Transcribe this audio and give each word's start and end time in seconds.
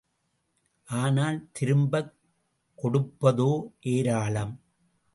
ஆனால் 0.89 1.37
திரும்பக் 1.51 2.11
கொடுப்பதோ 2.79 3.51
ஏராளம். 3.79 4.53